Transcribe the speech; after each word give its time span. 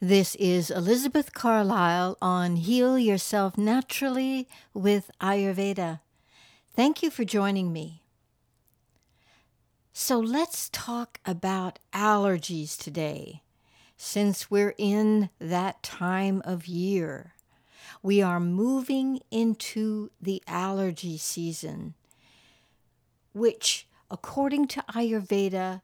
This 0.00 0.36
is 0.36 0.70
Elizabeth 0.70 1.32
Carlisle 1.32 2.18
on 2.22 2.54
Heal 2.54 3.00
Yourself 3.00 3.58
Naturally 3.58 4.46
with 4.72 5.10
Ayurveda. 5.20 5.98
Thank 6.72 7.02
you 7.02 7.10
for 7.10 7.24
joining 7.24 7.72
me. 7.72 8.04
So 9.92 10.20
let's 10.20 10.68
talk 10.68 11.18
about 11.26 11.80
allergies 11.92 12.78
today, 12.78 13.42
since 13.96 14.48
we're 14.48 14.76
in 14.78 15.30
that 15.40 15.82
time 15.82 16.42
of 16.44 16.68
year. 16.68 17.34
We 18.00 18.22
are 18.22 18.38
moving 18.38 19.18
into 19.32 20.12
the 20.20 20.40
allergy 20.46 21.18
season, 21.18 21.94
which, 23.32 23.88
according 24.12 24.68
to 24.68 24.84
Ayurveda, 24.94 25.82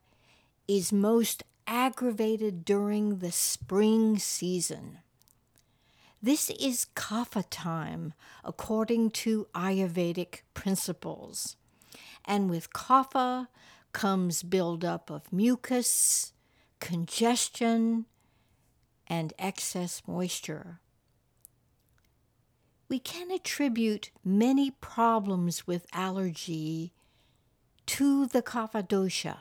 is 0.69 0.93
most 0.93 1.43
aggravated 1.67 2.65
during 2.65 3.19
the 3.19 3.33
spring 3.33 4.19
season. 4.19 4.99
This 6.23 6.49
is 6.51 6.87
kapha 6.97 7.45
time 7.51 8.15
according 8.43 9.11
to 9.11 9.47
Ayurvedic 9.55 10.41
principles. 10.55 11.57
And 12.25 12.49
with 12.49 12.73
kapha 12.73 13.49
comes 13.93 14.43
buildup 14.43 15.11
of 15.11 15.33
mucus, 15.33 16.33
congestion, 16.81 18.07
and 19.07 19.33
excess 19.39 20.03
moisture. 20.07 20.81
We 22.89 22.99
can 22.99 23.31
attribute 23.31 24.11
many 24.25 24.71
problems 24.71 25.67
with 25.67 25.87
allergy 25.93 26.93
to 27.87 28.27
the 28.27 28.43
kapha 28.43 28.87
dosha, 28.87 29.39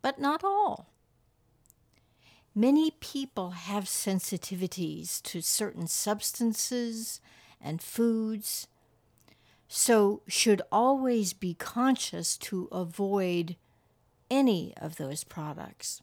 but 0.00 0.18
not 0.18 0.42
all. 0.42 0.87
Many 2.58 2.90
people 2.90 3.50
have 3.50 3.84
sensitivities 3.84 5.22
to 5.22 5.40
certain 5.40 5.86
substances 5.86 7.20
and 7.60 7.80
foods, 7.80 8.66
so 9.68 10.22
should 10.26 10.62
always 10.72 11.32
be 11.32 11.54
conscious 11.54 12.36
to 12.38 12.66
avoid 12.72 13.54
any 14.28 14.74
of 14.76 14.96
those 14.96 15.22
products. 15.22 16.02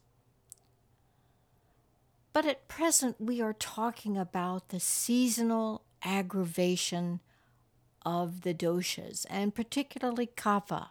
But 2.32 2.46
at 2.46 2.68
present, 2.68 3.20
we 3.20 3.42
are 3.42 3.52
talking 3.52 4.16
about 4.16 4.70
the 4.70 4.80
seasonal 4.80 5.82
aggravation 6.02 7.20
of 8.00 8.40
the 8.40 8.54
doshas, 8.54 9.26
and 9.28 9.54
particularly 9.54 10.26
kapha 10.26 10.88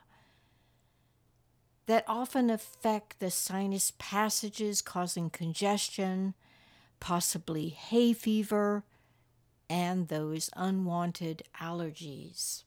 that 1.88 2.04
often 2.08 2.50
affect 2.50 3.20
the 3.20 3.30
sinus 3.30 3.94
passages, 3.98 4.82
causing 4.82 5.30
congestion, 5.30 6.34
possibly 7.00 7.70
hay 7.70 8.14
fever, 8.14 8.84
and 9.70 10.08
those 10.08 10.50
unwanted 10.56 11.44
allergies. 11.60 12.64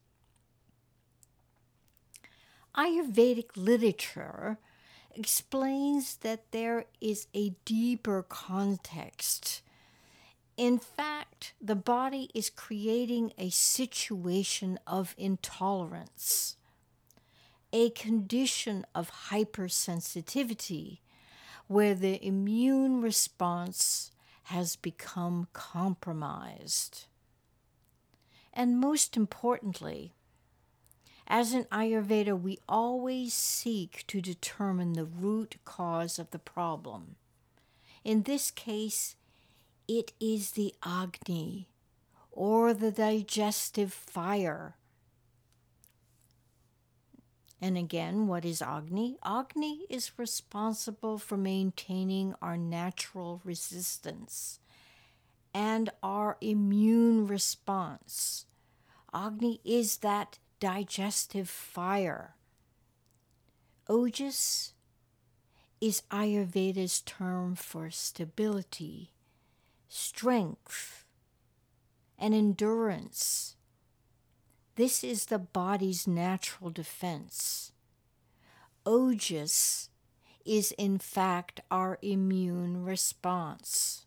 Ayurvedic 2.77 3.51
literature 3.57 4.59
explains 5.15 6.17
that 6.19 6.53
there 6.53 6.85
is 7.01 7.27
a 7.35 7.51
deeper 7.65 8.23
context. 8.23 9.63
In 10.57 10.79
fact, 10.79 11.55
the 11.61 11.75
body 11.75 12.31
is 12.35 12.51
creating 12.51 13.33
a 13.37 13.51
situation 13.51 14.79
of 14.87 15.15
intolerance 15.19 16.58
a 17.73 17.91
condition 17.91 18.87
of 18.95 19.11
hypersensitivity 19.31 21.01
where 21.67 21.95
the 21.95 22.25
immune 22.27 23.03
response 23.03 24.11
has 24.45 24.77
become 24.77 25.47
compromised. 25.53 27.05
And 28.55 28.81
most 28.81 29.17
importantly, 29.17 30.15
as 31.27 31.53
in 31.53 31.65
Ayurveda, 31.65 32.41
we 32.41 32.59
always 32.67 33.34
seek 33.34 34.05
to 34.07 34.23
determine 34.23 34.95
the 34.95 35.05
root 35.05 35.57
cause 35.67 36.19
of 36.19 36.31
the 36.31 36.39
problem. 36.39 37.17
In 38.03 38.23
this 38.23 38.51
case, 38.51 39.17
it 39.87 40.12
is 40.19 40.53
the 40.53 40.75
Agni, 40.83 41.69
or 42.33 42.73
the 42.73 42.91
digestive 42.91 43.93
fire, 43.93 44.78
and 47.61 47.77
again, 47.77 48.29
what 48.29 48.45
is 48.45 48.63
Agni? 48.63 49.19
Agni 49.25 49.85
is 49.91 50.13
responsible 50.17 51.19
for 51.19 51.37
maintaining 51.37 52.35
our 52.41 52.57
natural 52.57 53.41
resistance 53.45 54.61
and 55.53 55.91
our 56.03 56.37
immune 56.41 57.27
response. 57.27 58.47
Agni 59.13 59.61
is 59.65 59.99
that 59.99 60.39
digestive 60.61 61.49
fire. 61.49 62.37
Ojas 63.89 64.73
is 65.81 66.03
Ayurveda's 66.13 67.01
term 67.01 67.57
for 67.57 67.91
stability, 67.91 69.13
strength, 69.89 71.05
and 72.19 72.35
endurance 72.35 73.57
this 74.78 75.03
is 75.03 75.25
the 75.25 75.41
body's 75.41 76.06
natural 76.06 76.71
defense. 76.71 77.72
Ojas 78.87 79.89
is 80.44 80.71
in 80.78 80.99
fact 80.99 81.61
our 81.69 81.99
immune 82.00 82.84
response. 82.84 84.06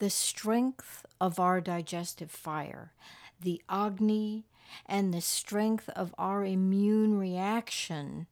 The 0.00 0.10
strength 0.10 1.06
of 1.20 1.38
our 1.38 1.60
digestive 1.60 2.32
fire, 2.32 2.92
the 3.40 3.62
Agni, 3.68 4.46
and 4.84 5.14
the 5.14 5.20
strength 5.20 5.88
of 5.90 6.12
our 6.18 6.44
immune 6.44 7.16
reaction 7.16 8.26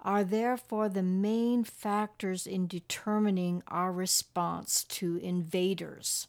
are 0.00 0.24
therefore 0.24 0.88
the 0.88 1.04
main 1.04 1.62
factors 1.62 2.44
in 2.44 2.66
determining 2.66 3.62
our 3.68 3.92
response 3.92 4.82
to 4.82 5.16
invaders 5.18 6.26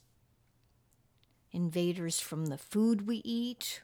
invaders 1.52 2.20
from 2.20 2.46
the 2.46 2.58
food 2.58 3.06
we 3.06 3.22
eat, 3.24 3.82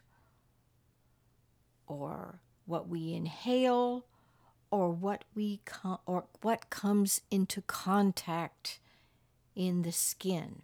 or 1.87 2.41
what 2.65 2.87
we 2.87 3.13
inhale, 3.13 4.05
or 4.71 4.91
what 4.91 5.23
we 5.33 5.61
com- 5.65 5.99
or 6.05 6.25
what 6.41 6.69
comes 6.69 7.21
into 7.31 7.61
contact 7.61 8.79
in 9.55 9.81
the 9.81 9.91
skin. 9.91 10.61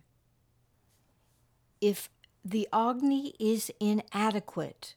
If 1.82 2.10
the 2.44 2.68
Agni 2.72 3.34
is 3.40 3.72
inadequate, 3.80 4.96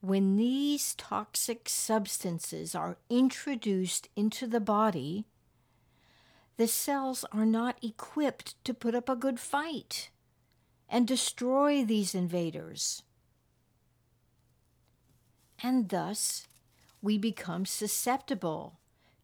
when 0.00 0.36
these 0.36 0.94
toxic 0.94 1.68
substances 1.68 2.74
are 2.74 2.98
introduced 3.08 4.08
into 4.16 4.46
the 4.46 4.60
body, 4.60 5.26
the 6.56 6.66
cells 6.66 7.24
are 7.32 7.46
not 7.46 7.76
equipped 7.82 8.62
to 8.64 8.72
put 8.72 8.94
up 8.94 9.08
a 9.08 9.16
good 9.16 9.38
fight 9.38 10.10
and 10.88 11.06
destroy 11.06 11.84
these 11.84 12.14
invaders. 12.14 13.02
And 15.62 15.88
thus, 15.88 16.46
we 17.02 17.18
become 17.18 17.66
susceptible 17.66 18.78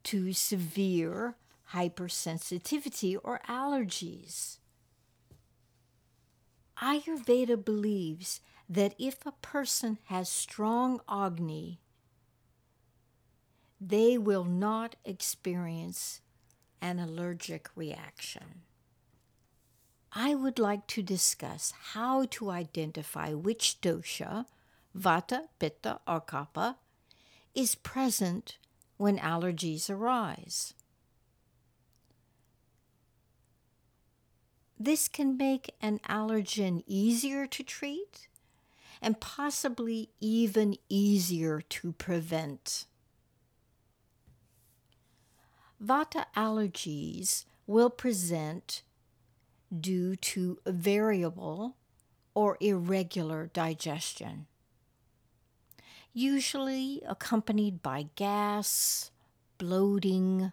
to 0.04 0.32
severe 0.32 1.36
hypersensitivity 1.72 3.16
or 3.22 3.40
allergies. 3.48 4.58
Ayurveda 6.82 7.64
believes 7.64 8.40
that 8.68 8.94
if 8.98 9.24
a 9.24 9.32
person 9.32 9.98
has 10.06 10.28
strong 10.28 11.00
Agni, 11.08 11.80
they 13.80 14.16
will 14.16 14.44
not 14.44 14.96
experience 15.04 16.20
an 16.80 16.98
allergic 16.98 17.68
reaction. 17.76 18.62
I 20.14 20.34
would 20.34 20.58
like 20.58 20.86
to 20.88 21.02
discuss 21.02 21.72
how 21.94 22.26
to 22.32 22.50
identify 22.50 23.32
which 23.32 23.80
dosha, 23.80 24.44
vata, 24.96 25.48
pitta, 25.58 26.00
or 26.06 26.20
kapha, 26.20 26.76
is 27.54 27.74
present 27.74 28.58
when 28.98 29.18
allergies 29.18 29.88
arise. 29.88 30.74
This 34.78 35.08
can 35.08 35.36
make 35.36 35.74
an 35.80 36.00
allergen 36.08 36.82
easier 36.86 37.46
to 37.46 37.62
treat 37.62 38.28
and 39.00 39.18
possibly 39.18 40.10
even 40.20 40.76
easier 40.88 41.60
to 41.60 41.92
prevent. 41.92 42.86
Vata 45.82 46.26
allergies 46.36 47.44
will 47.66 47.90
present 47.90 48.82
due 49.80 50.16
to 50.16 50.58
variable 50.66 51.76
or 52.34 52.56
irregular 52.60 53.50
digestion, 53.52 54.46
usually 56.12 57.02
accompanied 57.06 57.82
by 57.82 58.06
gas, 58.16 59.10
bloating, 59.58 60.52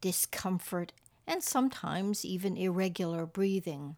discomfort, 0.00 0.92
and 1.26 1.42
sometimes 1.42 2.24
even 2.24 2.56
irregular 2.56 3.26
breathing. 3.26 3.96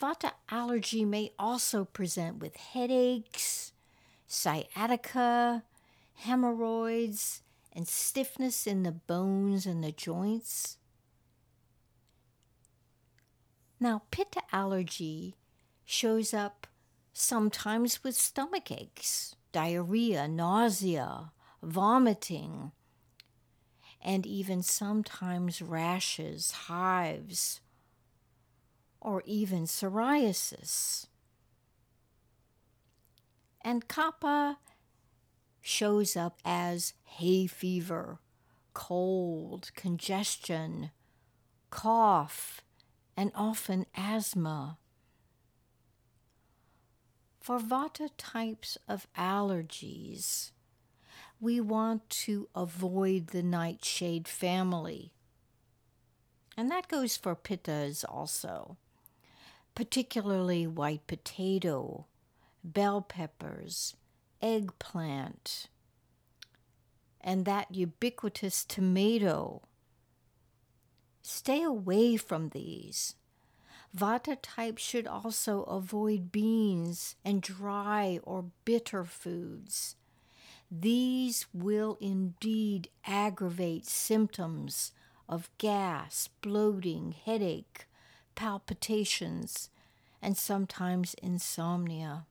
Vata 0.00 0.32
allergy 0.50 1.04
may 1.04 1.30
also 1.38 1.84
present 1.84 2.38
with 2.38 2.56
headaches, 2.56 3.72
sciatica, 4.26 5.62
hemorrhoids, 6.14 7.42
and 7.72 7.86
stiffness 7.86 8.66
in 8.66 8.82
the 8.82 8.92
bones 8.92 9.66
and 9.66 9.84
the 9.84 9.92
joints. 9.92 10.78
Now, 13.82 14.02
pit 14.10 14.36
allergy 14.52 15.36
shows 15.86 16.34
up 16.34 16.66
sometimes 17.14 18.04
with 18.04 18.14
stomach 18.14 18.70
aches, 18.70 19.36
diarrhea, 19.52 20.28
nausea, 20.28 21.32
vomiting, 21.62 22.72
and 24.02 24.26
even 24.26 24.62
sometimes 24.62 25.62
rashes, 25.62 26.50
hives, 26.50 27.60
or 29.00 29.22
even 29.24 29.62
psoriasis. 29.64 31.06
And 33.62 33.88
kapha 33.88 34.56
shows 35.62 36.16
up 36.16 36.38
as 36.44 36.92
hay 37.04 37.46
fever, 37.46 38.18
cold, 38.74 39.70
congestion, 39.74 40.90
cough, 41.70 42.60
and 43.20 43.30
often 43.34 43.84
asthma. 43.94 44.78
For 47.38 47.58
Vata 47.58 48.08
types 48.16 48.78
of 48.88 49.06
allergies, 49.14 50.52
we 51.38 51.60
want 51.60 52.08
to 52.08 52.48
avoid 52.54 53.26
the 53.26 53.42
nightshade 53.42 54.26
family. 54.26 55.12
And 56.56 56.70
that 56.70 56.88
goes 56.88 57.18
for 57.18 57.36
pittas 57.36 58.06
also, 58.08 58.78
particularly 59.74 60.66
white 60.66 61.06
potato, 61.06 62.06
bell 62.64 63.02
peppers, 63.02 63.96
eggplant, 64.40 65.68
and 67.20 67.44
that 67.44 67.74
ubiquitous 67.74 68.64
tomato. 68.64 69.60
Stay 71.32 71.62
away 71.62 72.16
from 72.16 72.48
these. 72.48 73.14
Vata 73.96 74.36
types 74.42 74.82
should 74.82 75.06
also 75.06 75.62
avoid 75.62 76.32
beans 76.32 77.14
and 77.24 77.40
dry 77.40 78.18
or 78.24 78.46
bitter 78.64 79.04
foods. 79.04 79.94
These 80.72 81.46
will 81.54 81.96
indeed 82.00 82.88
aggravate 83.06 83.86
symptoms 83.86 84.90
of 85.28 85.48
gas, 85.56 86.28
bloating, 86.42 87.12
headache, 87.12 87.86
palpitations, 88.34 89.70
and 90.20 90.36
sometimes 90.36 91.14
insomnia. 91.22 92.26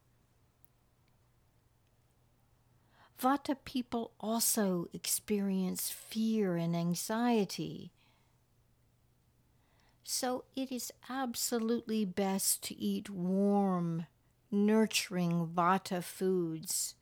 Vata 3.19 3.55
people 3.63 4.11
also 4.19 4.89
experience 4.91 5.89
fear 5.89 6.57
and 6.57 6.75
anxiety 6.75 7.93
so 10.11 10.43
it 10.55 10.71
is 10.71 10.91
absolutely 11.07 12.03
best 12.03 12.63
to 12.63 12.75
eat 12.75 13.11
warm, 13.11 14.07
nurturing 14.49 15.47
vata 15.55 16.03
foods, 16.03 16.95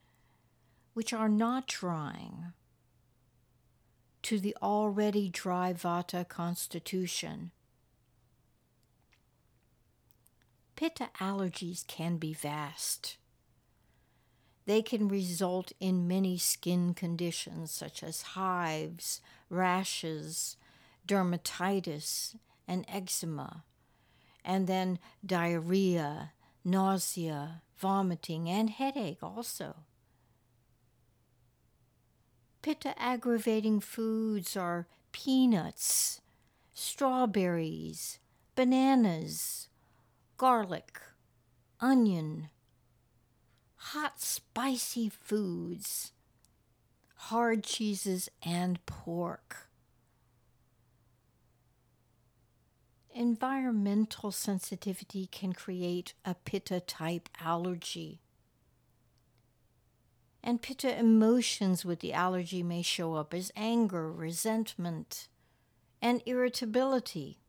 which 0.93 1.13
are 1.13 1.29
not 1.29 1.67
drying 1.67 2.51
to 4.21 4.41
the 4.41 4.53
already 4.61 5.29
dry 5.29 5.71
vata 5.71 6.27
constitution. 6.27 7.51
Pitta 10.75 11.07
allergies 11.17 11.87
can 11.87 12.17
be 12.17 12.33
vast. 12.33 13.15
They 14.65 14.81
can 14.81 15.07
result 15.07 15.71
in 15.79 16.09
many 16.09 16.37
skin 16.37 16.93
conditions 16.93 17.71
such 17.71 18.03
as 18.03 18.33
hives, 18.33 19.21
rashes, 19.49 20.57
dermatitis, 21.07 22.35
and 22.67 22.85
eczema, 22.87 23.63
and 24.43 24.67
then 24.67 24.99
diarrhea, 25.25 26.33
nausea, 26.63 27.61
vomiting, 27.77 28.49
and 28.49 28.69
headache 28.69 29.21
also. 29.21 29.75
Pitta 32.61 32.93
aggravating 33.01 33.79
foods 33.79 34.57
are 34.57 34.87
peanuts, 35.11 36.21
strawberries, 36.73 38.19
bananas, 38.55 39.69
garlic, 40.35 40.99
onion, 41.79 42.49
hot 43.75 44.19
spicy 44.19 45.07
foods, 45.09 46.11
hard 47.15 47.63
cheeses, 47.63 48.29
and 48.43 48.85
pork. 48.85 49.66
Environmental 53.17 54.31
sensitivity 54.31 55.25
can 55.25 55.51
create 55.51 56.13
a 56.23 56.35
pitta 56.35 56.79
type 56.79 57.27
allergy. 57.43 58.21
And 60.43 60.61
pitta 60.61 60.97
emotions 60.97 61.83
with 61.83 61.99
the 61.99 62.13
allergy 62.13 62.61
may 62.61 62.83
show 62.83 63.15
up 63.15 63.33
as 63.33 63.51
anger, 63.55 64.11
resentment, 64.11 65.27
and 65.99 66.21
irritability. 66.27 67.39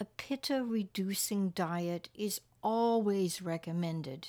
A 0.00 0.04
pitta 0.04 0.64
reducing 0.64 1.50
diet 1.50 2.08
is 2.14 2.40
always 2.62 3.42
recommended. 3.42 4.28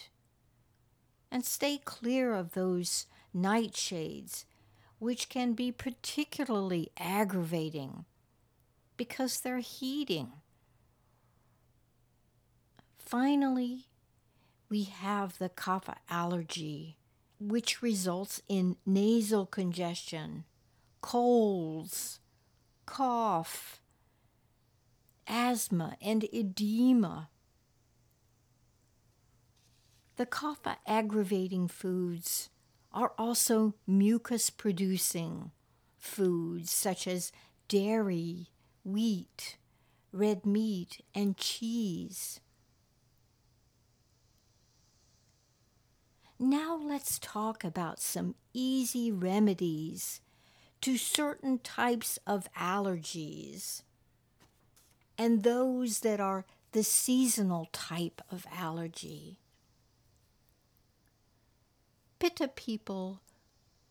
And 1.32 1.46
stay 1.46 1.78
clear 1.78 2.34
of 2.34 2.54
those 2.54 3.06
nightshades 3.36 4.46
which 5.00 5.30
can 5.30 5.54
be 5.54 5.72
particularly 5.72 6.92
aggravating 6.98 8.06
because 8.98 9.40
they're 9.40 9.60
heating. 9.60 10.34
Finally, 12.98 13.88
we 14.70 14.84
have 14.84 15.40
the 15.40 15.50
kapha 15.50 15.96
allergy, 16.10 16.98
which 17.40 17.82
results 17.82 18.42
in 18.50 18.76
nasal 18.86 19.46
congestion, 19.46 20.44
colds, 21.02 22.20
cough, 22.86 23.82
asthma, 25.28 25.96
and 26.02 26.26
edema. 26.34 27.30
The 30.18 30.26
kapha 30.26 30.76
aggravating 30.86 31.70
foods 31.70 32.50
are 32.92 33.14
also 33.18 33.76
mucus 33.86 34.50
producing 34.50 35.52
foods 35.98 36.72
such 36.72 37.08
as 37.08 37.32
dairy, 37.68 38.48
wheat, 38.84 39.58
red 40.12 40.46
meat, 40.46 41.04
and 41.14 41.38
cheese. 41.38 42.40
Now 46.40 46.80
let's 46.82 47.20
talk 47.20 47.64
about 47.64 48.00
some 48.00 48.36
easy 48.54 49.12
remedies 49.12 50.22
to 50.82 50.98
certain 50.98 51.60
types 51.60 52.18
of 52.26 52.48
allergies 52.58 53.84
and 55.18 55.44
those 55.44 56.00
that 56.00 56.22
are 56.22 56.46
the 56.72 56.84
seasonal 56.84 57.68
type 57.74 58.22
of 58.32 58.46
allergy. 58.56 59.38
Pitta 62.20 62.50
people 62.50 63.22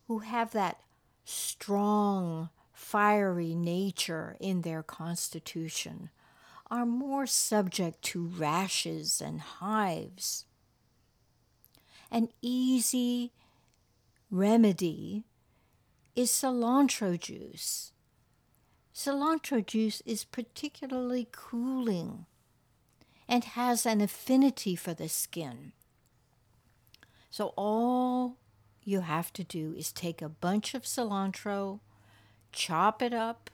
who 0.07 0.19
have 0.19 0.51
that 0.51 0.81
strong, 1.25 2.49
fiery 2.71 3.55
nature 3.55 4.37
in 4.39 4.61
their 4.61 4.83
constitution 4.83 6.09
are 6.69 6.85
more 6.85 7.25
subject 7.25 8.01
to 8.03 8.25
rashes 8.25 9.21
and 9.21 9.41
hives. 9.41 10.45
An 12.11 12.29
easy 12.41 13.31
remedy 14.29 15.23
is 16.15 16.29
cilantro 16.29 17.19
juice. 17.19 17.91
Cilantro 18.93 19.65
juice 19.65 20.01
is 20.05 20.23
particularly 20.23 21.27
cooling 21.31 22.25
and 23.27 23.43
has 23.43 23.85
an 23.85 24.01
affinity 24.01 24.75
for 24.75 24.93
the 24.93 25.09
skin. 25.09 25.71
So 27.29 27.53
all 27.55 28.37
you 28.83 29.01
have 29.01 29.31
to 29.33 29.43
do 29.43 29.73
is 29.77 29.91
take 29.91 30.21
a 30.21 30.29
bunch 30.29 30.73
of 30.73 30.83
cilantro, 30.83 31.79
chop 32.51 33.01
it 33.01 33.13
up, 33.13 33.49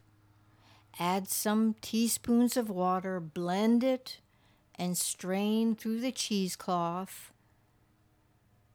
add 0.99 1.27
some 1.27 1.75
teaspoons 1.81 2.55
of 2.55 2.69
water, 2.69 3.19
blend 3.19 3.83
it, 3.83 4.19
and 4.75 4.97
strain 4.97 5.75
through 5.75 5.99
the 5.99 6.11
cheesecloth. 6.11 7.31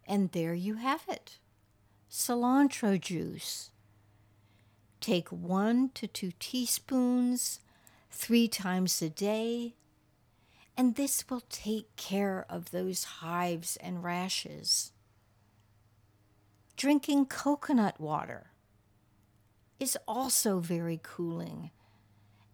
And 0.06 0.32
there 0.32 0.54
you 0.54 0.74
have 0.74 1.02
it 1.08 1.38
cilantro 2.10 3.00
juice. 3.00 3.70
Take 5.00 5.28
one 5.30 5.90
to 5.94 6.06
two 6.06 6.32
teaspoons 6.38 7.60
three 8.10 8.48
times 8.48 9.00
a 9.00 9.08
day, 9.08 9.74
and 10.80 10.94
this 10.94 11.26
will 11.28 11.42
take 11.50 11.94
care 11.96 12.46
of 12.48 12.70
those 12.70 13.04
hives 13.20 13.76
and 13.82 14.02
rashes. 14.02 14.92
Drinking 16.74 17.26
coconut 17.26 18.00
water 18.00 18.46
is 19.78 19.98
also 20.08 20.58
very 20.58 20.98
cooling 21.02 21.70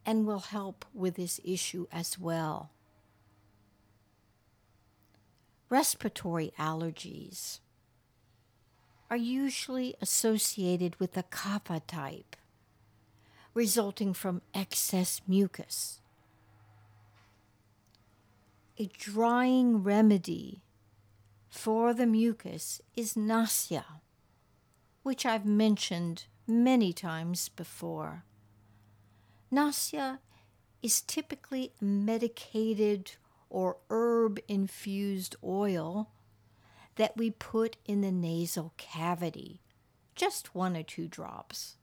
and 0.04 0.26
will 0.26 0.40
help 0.40 0.84
with 0.92 1.14
this 1.14 1.38
issue 1.44 1.86
as 1.92 2.18
well. 2.18 2.72
Respiratory 5.70 6.52
allergies 6.58 7.60
are 9.08 9.16
usually 9.16 9.94
associated 10.02 10.98
with 10.98 11.12
the 11.12 11.22
kapha 11.22 11.80
type, 11.86 12.34
resulting 13.54 14.12
from 14.12 14.42
excess 14.52 15.20
mucus. 15.28 16.00
A 18.78 18.90
drying 18.98 19.82
remedy 19.82 20.62
for 21.48 21.94
the 21.94 22.04
mucus 22.04 22.82
is 22.94 23.16
nasya, 23.16 24.02
which 25.02 25.24
I've 25.24 25.46
mentioned 25.46 26.26
many 26.46 26.92
times 26.92 27.48
before. 27.48 28.24
Nasya 29.50 30.20
is 30.82 31.00
typically 31.00 31.72
a 31.80 31.84
medicated 31.84 33.12
or 33.48 33.78
herb 33.88 34.40
infused 34.46 35.36
oil 35.42 36.10
that 36.96 37.16
we 37.16 37.30
put 37.30 37.78
in 37.86 38.02
the 38.02 38.12
nasal 38.12 38.74
cavity, 38.76 39.62
just 40.14 40.54
one 40.54 40.76
or 40.76 40.82
two 40.82 41.08
drops. 41.08 41.78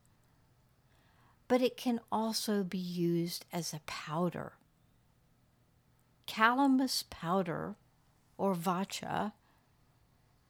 But 1.47 1.63
it 1.63 1.75
can 1.75 1.99
also 2.11 2.63
be 2.63 2.77
used 2.77 3.45
as 3.51 3.73
a 3.73 3.81
powder. 3.87 4.53
Calamus 6.27 7.03
powder, 7.09 7.75
or 8.37 8.55
vacha, 8.55 9.33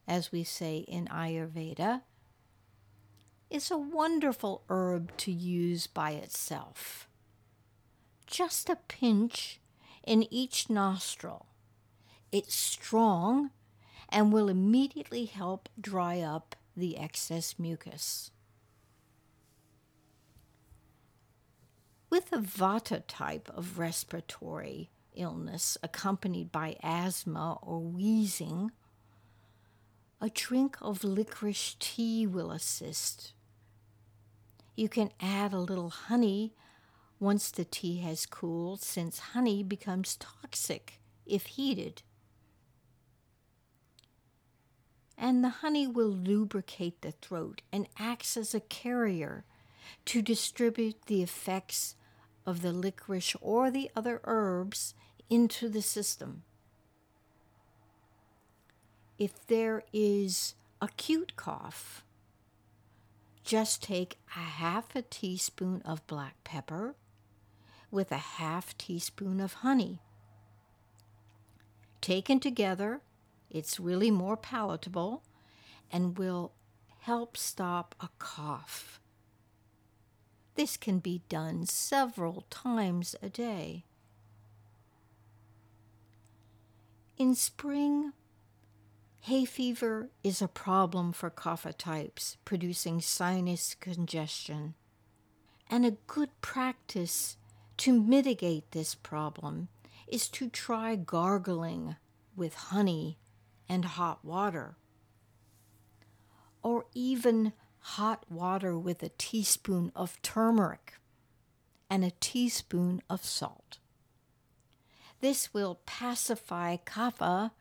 as 0.07 0.31
we 0.31 0.43
say 0.43 0.77
in 0.77 1.07
Ayurveda, 1.07 2.01
is 3.49 3.69
a 3.69 3.77
wonderful 3.77 4.63
herb 4.69 5.15
to 5.17 5.31
use 5.31 5.87
by 5.87 6.11
itself. 6.11 7.07
Just 8.25 8.69
a 8.69 8.77
pinch 8.87 9.59
in 10.03 10.25
each 10.33 10.69
nostril. 10.69 11.47
It's 12.31 12.55
strong 12.55 13.51
and 14.09 14.33
will 14.33 14.49
immediately 14.49 15.25
help 15.25 15.69
dry 15.79 16.19
up 16.19 16.55
the 16.75 16.97
excess 16.97 17.55
mucus. 17.59 18.31
With 22.09 22.31
a 22.31 22.37
vata 22.37 23.03
type 23.07 23.49
of 23.55 23.77
respiratory 23.77 24.89
illness 25.15 25.77
accompanied 25.83 26.51
by 26.51 26.75
asthma 26.81 27.57
or 27.61 27.79
wheezing, 27.79 28.71
a 30.21 30.29
drink 30.29 30.77
of 30.81 31.03
licorice 31.03 31.75
tea 31.79 32.25
will 32.25 32.51
assist. 32.51 33.33
You 34.75 34.89
can 34.89 35.11
add 35.19 35.53
a 35.53 35.59
little 35.59 35.89
honey 35.89 36.53
once 37.19 37.51
the 37.51 37.65
tea 37.65 37.99
has 37.99 38.25
cooled, 38.25 38.81
since 38.81 39.19
honey 39.19 39.63
becomes 39.63 40.17
toxic 40.17 40.99
if 41.25 41.45
heated 41.45 42.03
and 45.23 45.41
the 45.41 45.49
honey 45.49 45.87
will 45.87 46.09
lubricate 46.09 47.01
the 47.01 47.11
throat 47.11 47.61
and 47.71 47.87
acts 47.97 48.35
as 48.35 48.53
a 48.53 48.59
carrier 48.59 49.45
to 50.03 50.21
distribute 50.21 50.97
the 51.05 51.23
effects 51.23 51.95
of 52.45 52.61
the 52.61 52.73
licorice 52.73 53.35
or 53.39 53.71
the 53.71 53.89
other 53.95 54.19
herbs 54.25 54.93
into 55.33 55.67
the 55.67 55.81
system. 55.81 56.43
If 59.17 59.47
there 59.47 59.83
is 59.91 60.53
acute 60.79 61.35
cough, 61.35 62.03
just 63.43 63.81
take 63.81 64.19
a 64.35 64.39
half 64.39 64.95
a 64.95 65.01
teaspoon 65.01 65.81
of 65.83 66.05
black 66.05 66.35
pepper 66.43 66.93
with 67.89 68.11
a 68.11 68.17
half 68.37 68.77
teaspoon 68.77 69.39
of 69.39 69.53
honey. 69.53 69.99
Taken 71.99 72.39
together, 72.39 73.01
it's 73.49 73.79
really 73.79 74.11
more 74.11 74.37
palatable 74.37 75.23
and 75.91 76.17
will 76.17 76.51
help 76.99 77.37
stop 77.37 77.95
a 77.99 78.09
cough. 78.19 78.99
This 80.53 80.77
can 80.77 80.99
be 80.99 81.23
done 81.27 81.65
several 81.65 82.45
times 82.51 83.15
a 83.23 83.29
day. 83.29 83.85
In 87.15 87.35
spring, 87.35 88.13
hay 89.21 89.45
fever 89.45 90.09
is 90.23 90.41
a 90.41 90.47
problem 90.47 91.13
for 91.13 91.29
kapha 91.29 91.77
types, 91.77 92.37
producing 92.43 93.01
sinus 93.01 93.75
congestion. 93.75 94.73
And 95.69 95.85
a 95.85 95.97
good 96.07 96.29
practice 96.41 97.37
to 97.77 97.93
mitigate 97.93 98.71
this 98.71 98.95
problem 98.95 99.69
is 100.07 100.27
to 100.29 100.49
try 100.49 100.95
gargling 100.95 101.97
with 102.35 102.55
honey 102.55 103.19
and 103.69 103.85
hot 103.85 104.25
water, 104.25 104.75
or 106.63 106.85
even 106.95 107.53
hot 107.79 108.25
water 108.29 108.77
with 108.77 109.03
a 109.03 109.11
teaspoon 109.17 109.91
of 109.95 110.19
turmeric 110.23 110.93
and 111.89 112.03
a 112.03 112.11
teaspoon 112.19 113.03
of 113.07 113.23
salt. 113.23 113.77
This 115.23 115.53
will 115.53 115.79
pacify 115.85 116.75
kapha 116.75 117.51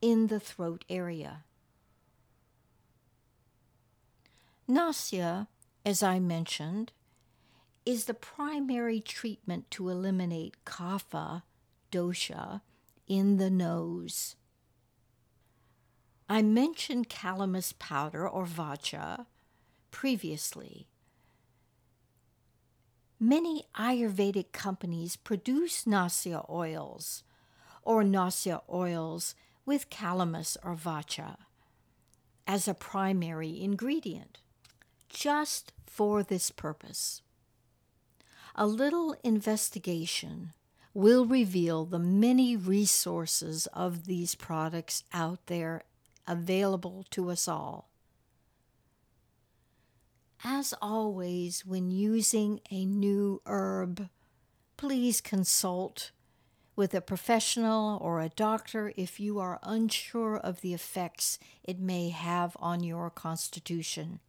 in 0.00 0.26
the 0.26 0.40
throat 0.40 0.84
area. 0.90 1.44
Nasya, 4.66 5.46
as 5.86 6.02
I 6.02 6.18
mentioned, 6.18 6.90
is 7.86 8.06
the 8.06 8.14
primary 8.14 9.00
treatment 9.00 9.70
to 9.70 9.90
eliminate 9.90 10.56
kapha 10.64 11.44
dosha 11.92 12.62
in 13.06 13.36
the 13.36 13.48
nose. 13.48 14.34
I 16.28 16.42
mentioned 16.42 17.08
calamus 17.08 17.78
powder 17.78 18.28
or 18.28 18.44
vacha 18.44 19.26
previously. 19.92 20.88
Many 23.20 23.64
Ayurvedic 23.76 24.52
companies 24.52 25.16
produce 25.16 25.86
nasya 25.86 26.44
oils 26.48 27.24
or 27.82 28.04
nasya 28.04 28.60
oils 28.70 29.34
with 29.66 29.90
calamus 29.90 30.56
or 30.62 30.76
vacha 30.76 31.36
as 32.46 32.68
a 32.68 32.74
primary 32.74 33.60
ingredient, 33.60 34.38
just 35.08 35.72
for 35.84 36.22
this 36.22 36.50
purpose. 36.50 37.22
A 38.54 38.66
little 38.66 39.16
investigation 39.24 40.52
will 40.94 41.26
reveal 41.26 41.84
the 41.84 41.98
many 41.98 42.56
resources 42.56 43.66
of 43.72 44.06
these 44.06 44.34
products 44.34 45.02
out 45.12 45.46
there 45.46 45.82
available 46.26 47.04
to 47.10 47.30
us 47.30 47.48
all. 47.48 47.87
As 50.44 50.72
always, 50.80 51.66
when 51.66 51.90
using 51.90 52.60
a 52.70 52.84
new 52.84 53.42
herb, 53.44 54.08
please 54.76 55.20
consult 55.20 56.12
with 56.76 56.94
a 56.94 57.00
professional 57.00 57.98
or 58.00 58.20
a 58.20 58.28
doctor 58.28 58.92
if 58.96 59.18
you 59.18 59.40
are 59.40 59.58
unsure 59.64 60.36
of 60.36 60.60
the 60.60 60.72
effects 60.72 61.40
it 61.64 61.80
may 61.80 62.10
have 62.10 62.56
on 62.60 62.84
your 62.84 63.10
constitution. 63.10 64.20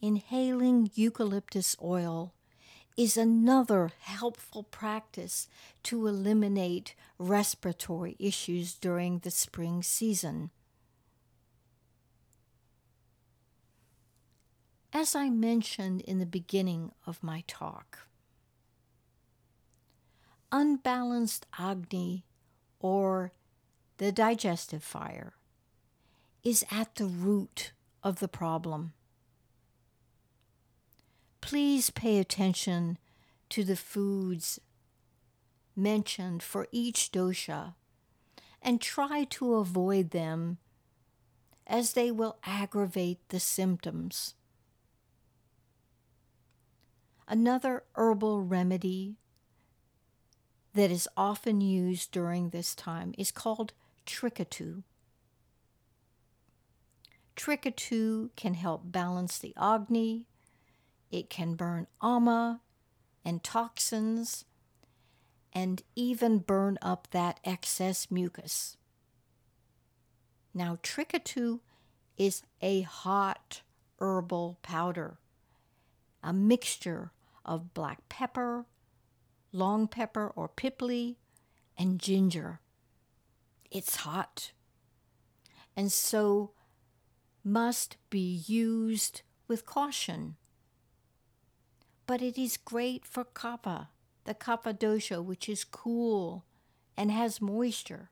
Inhaling 0.00 0.90
eucalyptus 0.94 1.76
oil 1.80 2.34
is 2.96 3.16
another 3.16 3.92
helpful 4.00 4.64
practice 4.64 5.48
to 5.84 6.08
eliminate 6.08 6.96
respiratory 7.18 8.16
issues 8.18 8.74
during 8.74 9.20
the 9.20 9.30
spring 9.30 9.84
season. 9.84 10.50
As 14.98 15.14
I 15.14 15.28
mentioned 15.28 16.00
in 16.00 16.20
the 16.20 16.24
beginning 16.24 16.90
of 17.04 17.22
my 17.22 17.44
talk, 17.46 18.06
unbalanced 20.50 21.44
Agni 21.58 22.24
or 22.80 23.32
the 23.98 24.10
digestive 24.10 24.82
fire 24.82 25.34
is 26.42 26.64
at 26.70 26.94
the 26.94 27.04
root 27.04 27.72
of 28.02 28.20
the 28.20 28.26
problem 28.26 28.94
please 31.42 31.90
pay 31.90 32.18
attention 32.18 32.96
to 33.50 33.64
the 33.64 33.76
foods 33.76 34.58
mentioned 35.76 36.42
for 36.42 36.68
each 36.72 37.12
dosha 37.12 37.74
and 38.62 38.80
try 38.80 39.24
to 39.24 39.56
avoid 39.56 40.12
them 40.12 40.56
as 41.66 41.92
they 41.92 42.10
will 42.10 42.38
aggravate 42.44 43.20
the 43.28 43.38
symptoms. 43.38 44.32
Another 47.28 47.82
herbal 47.94 48.42
remedy 48.42 49.16
that 50.74 50.90
is 50.90 51.08
often 51.16 51.60
used 51.60 52.12
during 52.12 52.50
this 52.50 52.74
time 52.74 53.14
is 53.18 53.32
called 53.32 53.72
Trikatu. 54.06 54.84
Trikatu 57.34 58.30
can 58.36 58.54
help 58.54 58.82
balance 58.84 59.38
the 59.38 59.52
Agni, 59.56 60.26
it 61.10 61.28
can 61.28 61.54
burn 61.54 61.86
ama 62.00 62.60
and 63.24 63.42
toxins, 63.42 64.44
and 65.52 65.82
even 65.96 66.38
burn 66.38 66.78
up 66.80 67.08
that 67.10 67.40
excess 67.44 68.08
mucus. 68.10 68.76
Now, 70.54 70.78
Trikatu 70.82 71.60
is 72.16 72.42
a 72.62 72.82
hot 72.82 73.62
herbal 73.98 74.58
powder, 74.62 75.18
a 76.22 76.32
mixture 76.32 77.10
of 77.46 77.72
black 77.72 78.06
pepper, 78.10 78.66
long 79.52 79.88
pepper 79.88 80.30
or 80.36 80.48
pipli, 80.48 81.16
and 81.78 81.98
ginger. 81.98 82.60
It's 83.70 83.96
hot 83.96 84.52
and 85.76 85.92
so 85.92 86.52
must 87.44 87.96
be 88.08 88.42
used 88.46 89.22
with 89.46 89.66
caution. 89.66 90.36
But 92.06 92.22
it 92.22 92.38
is 92.38 92.56
great 92.56 93.04
for 93.04 93.24
kapha, 93.24 93.88
the 94.24 94.34
kapha 94.34 94.76
dosha, 94.76 95.22
which 95.22 95.48
is 95.48 95.64
cool 95.64 96.44
and 96.96 97.10
has 97.10 97.40
moisture. 97.40 98.10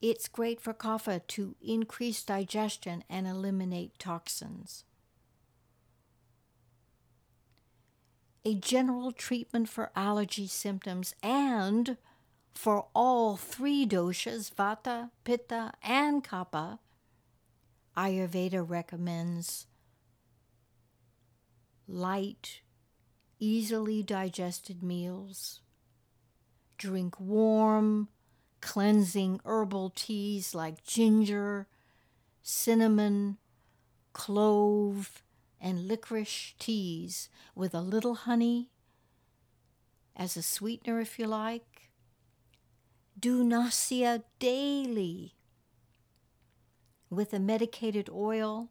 It's 0.00 0.28
great 0.28 0.60
for 0.60 0.72
kapha 0.72 1.26
to 1.28 1.54
increase 1.60 2.22
digestion 2.22 3.04
and 3.10 3.26
eliminate 3.26 3.98
toxins. 3.98 4.84
A 8.46 8.54
general 8.54 9.10
treatment 9.10 9.68
for 9.68 9.90
allergy 9.96 10.46
symptoms 10.46 11.16
and 11.20 11.96
for 12.54 12.86
all 12.94 13.36
three 13.36 13.84
doshas, 13.84 14.54
vata, 14.54 15.10
pitta, 15.24 15.72
and 15.82 16.22
kapha, 16.22 16.78
Ayurveda 17.96 18.64
recommends 18.64 19.66
light, 21.88 22.60
easily 23.40 24.04
digested 24.04 24.80
meals, 24.80 25.58
drink 26.78 27.18
warm, 27.18 28.06
cleansing 28.60 29.40
herbal 29.44 29.90
teas 29.90 30.54
like 30.54 30.84
ginger, 30.84 31.66
cinnamon, 32.44 33.38
clove, 34.12 35.24
and 35.60 35.88
licorice 35.88 36.54
teas 36.58 37.28
with 37.54 37.74
a 37.74 37.80
little 37.80 38.14
honey 38.14 38.70
as 40.14 40.36
a 40.36 40.42
sweetener, 40.42 41.00
if 41.00 41.18
you 41.18 41.26
like. 41.26 41.90
Do 43.18 43.42
nasya 43.42 44.24
daily 44.38 45.34
with 47.08 47.32
a 47.32 47.38
medicated 47.38 48.08
oil. 48.10 48.70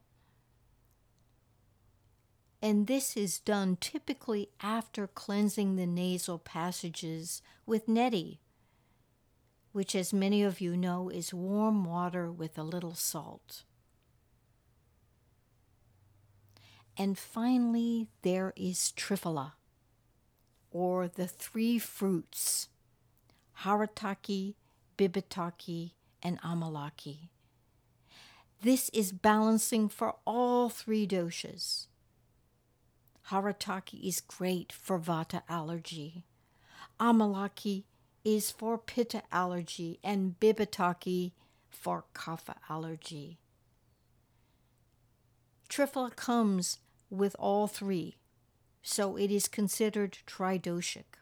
And 2.62 2.88
this 2.88 3.16
is 3.16 3.40
done 3.40 3.78
typically 3.80 4.50
after 4.62 5.08
cleansing 5.08 5.76
the 5.76 5.86
nasal 5.86 6.40
passages 6.40 7.42
with 7.66 7.88
neti 7.88 8.40
which, 9.76 9.94
as 9.94 10.14
many 10.14 10.42
of 10.42 10.62
you 10.62 10.78
know, 10.78 11.10
is 11.10 11.34
warm 11.34 11.84
water 11.84 12.32
with 12.32 12.58
a 12.58 12.64
little 12.64 12.96
salt. 12.96 13.66
And 16.98 17.18
finally, 17.18 18.08
there 18.22 18.54
is 18.56 18.94
Triphala, 18.96 19.54
or 20.72 21.08
the 21.08 21.28
three 21.28 21.78
fruits 21.78 22.70
Harataki, 23.62 24.56
Bibitaki, 24.98 25.92
and 26.24 26.42
Amalaki. 26.42 27.30
This 28.62 28.90
is 28.90 29.12
balancing 29.12 29.90
for 29.90 30.16
all 30.26 30.70
three 30.70 31.06
doshas. 31.06 31.88
Harataki 33.30 34.08
is 34.08 34.22
great 34.22 34.72
for 34.72 35.00
vata 35.00 35.42
allergy. 35.50 36.26
Amalaki 37.00 37.84
is 38.24 38.52
for 38.52 38.78
pitta 38.78 39.22
allergy 39.32 40.00
and 40.04 40.40
bibitaki 40.40 41.34
for 41.70 42.06
kapha 42.14 42.56
allergy. 42.70 43.38
Triphala 45.70 46.16
comes 46.16 46.80
with 47.10 47.36
all 47.40 47.68
three, 47.68 48.18
so 48.82 49.18
it 49.18 49.32
is 49.32 49.48
considered 49.48 50.20
tridoshic. 50.26 51.20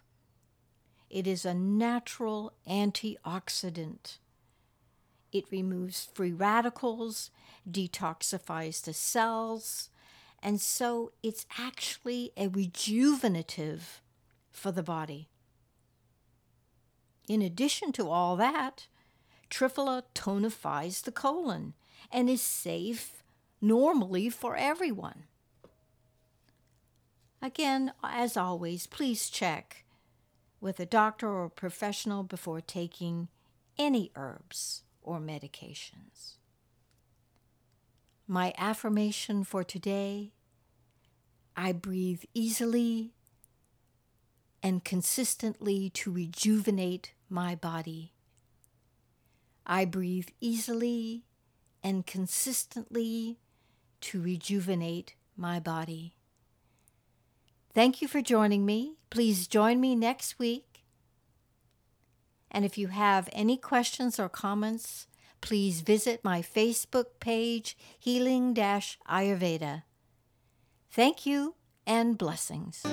It 1.10 1.28
is 1.28 1.46
a 1.46 1.54
natural 1.54 2.54
antioxidant. 2.68 4.18
It 5.32 5.46
removes 5.52 6.10
free 6.14 6.32
radicals, 6.32 7.30
detoxifies 7.70 8.84
the 8.84 8.94
cells, 8.94 9.90
and 10.42 10.60
so 10.60 11.12
it's 11.22 11.46
actually 11.58 12.32
a 12.36 12.48
rejuvenative 12.50 14.02
for 14.52 14.72
the 14.72 14.84
body. 14.84 15.30
In 17.28 17.42
addition 17.42 17.92
to 17.94 18.10
all 18.10 18.36
that, 18.36 18.88
Triphala 19.50 20.04
tonifies 20.14 21.04
the 21.04 21.12
colon 21.12 21.74
and 22.12 22.30
is 22.30 22.42
safe 22.42 23.24
normally 23.62 24.30
for 24.30 24.56
everyone. 24.56 25.24
Again, 27.44 27.92
as 28.02 28.38
always, 28.38 28.88
please 28.88 29.30
check 29.30 29.84
with 30.62 30.80
a 30.80 30.86
doctor 30.86 31.28
or 31.28 31.50
professional 31.50 32.24
before 32.24 32.62
taking 32.62 33.28
any 33.78 34.14
herbs 34.16 34.84
or 35.02 35.20
medications. 35.20 36.38
My 38.30 38.54
affirmation 38.58 39.44
for 39.44 39.66
today 39.66 40.32
I 41.58 41.74
breathe 41.74 42.24
easily 42.34 43.12
and 44.64 44.86
consistently 44.86 45.90
to 45.90 46.14
rejuvenate 46.14 47.12
my 47.30 47.56
body. 47.56 48.14
I 49.66 49.84
breathe 49.84 50.30
easily 50.40 51.26
and 51.84 52.06
consistently 52.06 53.40
to 54.00 54.22
rejuvenate 54.22 55.16
my 55.36 55.60
body. 55.60 56.16
Thank 57.74 58.02
you 58.02 58.08
for 58.08 58.22
joining 58.22 58.66
me. 58.66 58.98
Please 59.10 59.48
join 59.48 59.80
me 59.80 59.96
next 59.96 60.38
week. 60.38 60.84
And 62.52 62.64
if 62.64 62.78
you 62.78 62.90
have 62.90 63.30
any 63.34 63.58
questions 63.58 64.20
or 64.20 64.30
comments, 64.30 65.08
please 65.42 65.82
visit 65.82 66.24
my 66.24 66.42
Facebook 66.42 67.06
page, 67.20 67.76
Healing 68.00 68.54
Ayurveda. 68.54 69.84
Thank 70.92 71.26
you 71.26 71.56
and 71.88 72.16
blessings. 72.18 72.84